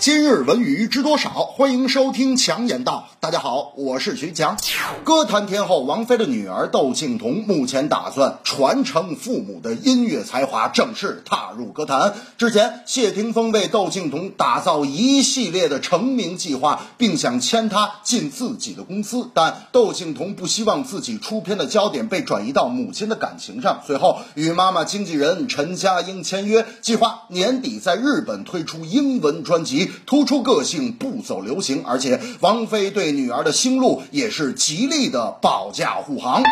[0.00, 1.30] 今日文娱知多少？
[1.30, 3.08] 欢迎收听强言道。
[3.18, 4.56] 大家好，我是徐强。
[5.02, 12.14] 歌坛天后王菲的女儿窦靖童目前打算传承父母的音乐才华，正式踏入歌坛。
[12.36, 23.82] 之前，谢霆锋为窦靖童打造一系列的成名计划，并想签她进自己的公司，但窦靖童不希望自己出片的焦点被转移到母亲的感情上。
[23.84, 29.87] 随后，与妈妈经纪人陈嘉英签约，计划年底在日本推出英文专辑。
[30.06, 36.42] 突出个性，不走流行，而且王菲对女儿的星路也是极力的保驾护航。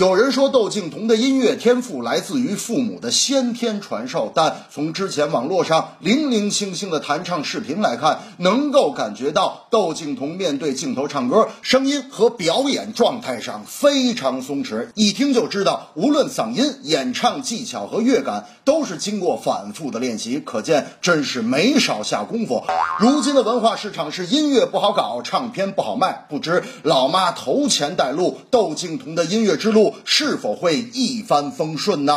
[0.00, 22.64] 有人说窦靖童的音乐天赋来自于父母的先天传授，但从之前网络上零零星星的弹唱视频来看，能够感觉到窦靖童面对镜头唱歌，声音和表演状态上非常松弛，一听就知道，无论嗓音、演唱技巧和乐感，都是经过反复的练习，可见真是没少下功夫。
[22.98, 29.81] 如今的文化市场是音乐不好搞，唱片不好卖，不知老妈投钱带路，窦靖童的音乐之路。
[30.04, 32.16] 是否会一帆风顺呢？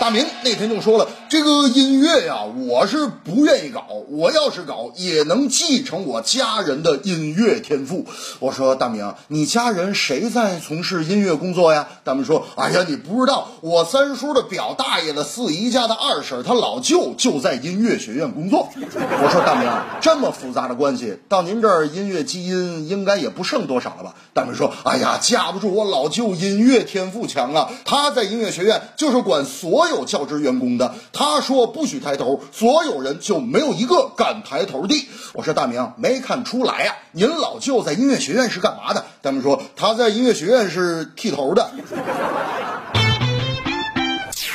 [0.00, 3.86] 大明那天就说了，这个音乐呀，我是不愿意搞。
[4.10, 8.04] 我要是搞，也能继承我家人的音乐天赋。
[8.38, 11.88] 我说大明，你家人谁在从事音乐工作呀？
[12.02, 18.68] 大明说，哎呀，你不知道，我三叔的表大爷的四姨家的二婶，他老舅就在音乐学院工作。
[18.74, 19.70] 我说大明，
[20.02, 24.14] 这么复杂的关系，到您这儿音乐基因应该也不剩多少了吧？
[24.34, 29.83] 大明说，哎呀，架不住我老舅音乐天赋强啊，他在音乐学院就是管所。
[29.84, 35.08] 所有教职员工的，他说不许抬头，所有人就没有一个敢抬头的。
[35.34, 39.04] 我说大明没看出来啊，您老舅在音乐学院是干嘛的？
[39.22, 41.70] 他们说他在音乐学院是剃头的。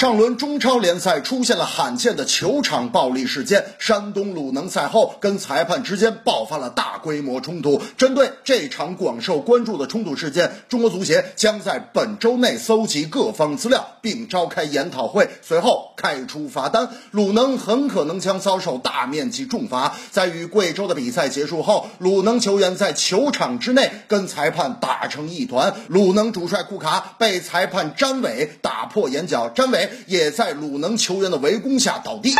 [0.00, 7.82] 上轮中超联赛出现了罕见的球场暴力事件，山东鲁能赛后跟裁判之间爆发了大规模冲突。
[7.98, 16.88] 针对这场广受关注的冲突事件，中国足协将在本周内搜集各方资料，并召开研讨会，随后开出罚单。
[17.10, 19.94] 鲁能很可能将遭受大面积重罚。
[20.10, 29.89] 在与贵州的比赛结束后，鲁能球员在球场之内跟裁判打成一团，鲁能主帅库卡被裁判詹伟打破眼角，詹伟。
[30.06, 32.34] 也在鲁能球员的围攻下倒地。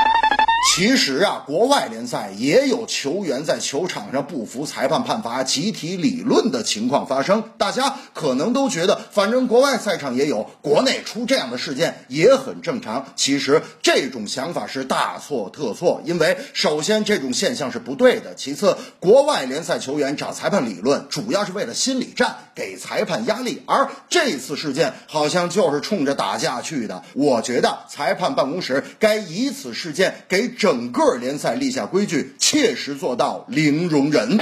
[0.62, 7.43] 其实啊，国外联赛也有球员在球场上不服裁判判罚、集体理论的情况发生。
[7.56, 13.06] 大家可能都觉得，反正国外赛场也有，国内出这样的事件也很正常。
[13.16, 27.03] 其实这种想法是大错特错，因为首先这种现象是不对的，其次国外联赛球员找裁判理论主要是为了心理战，给裁判压力，而这次事件好像就是冲着打架去的。
[27.15, 30.50] 我觉得裁判办公室该以此事件给。
[30.50, 34.38] 整个联赛立下规矩，切实做到零容忍。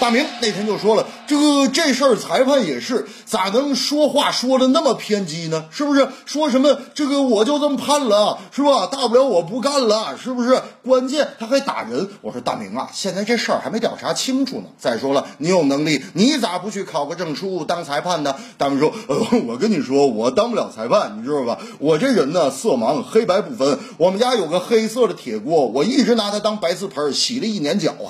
[0.00, 5.66] 大明那天就说了，这个这事儿裁判也是咋能说话说的那么偏激呢？
[5.70, 8.86] 是不是说什么这个我就这么判了，是吧？
[8.86, 10.58] 大不了我不干了，是不是？
[10.82, 12.08] 关键他还打人。
[12.22, 14.64] 我说大明啊，现在这事儿还没调查清楚呢。
[14.78, 18.34] 再说了，你有能力，你咋不去考个证书当裁判呢？
[18.56, 21.58] 大明说，呃，我跟你说，我当不了裁判，你知道吧？
[21.78, 23.78] 我这人呢，色盲，黑白不分。
[23.98, 28.08] 我们家有个黑色的铁锅，我一直拿它当白瓷盆洗了一年脚啊。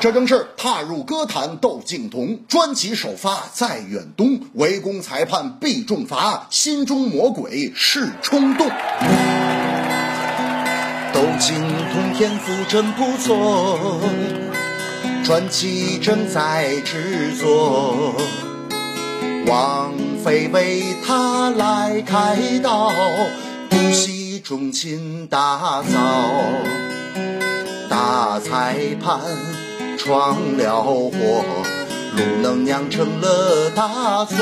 [0.00, 0.47] 这正事儿。
[0.56, 8.68] 踏入歌坛，窦靖童专辑首发在远东，围攻裁判必重罚，心中魔鬼是冲动。
[11.12, 11.54] 窦靖
[11.92, 14.00] 童天赋真不错，
[15.24, 18.14] 专辑正在制作，
[19.46, 19.92] 王
[20.24, 22.92] 菲为他来开刀，
[23.68, 25.98] 不惜重金打造
[27.88, 29.20] 大裁判。
[29.98, 31.10] 闯了祸，
[32.16, 34.36] 路能酿成了大错。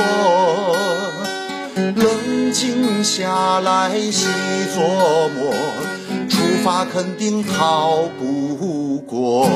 [1.74, 4.26] 冷静下来细
[4.74, 4.78] 琢
[5.28, 5.52] 磨，
[6.28, 9.48] 出发肯定逃不过。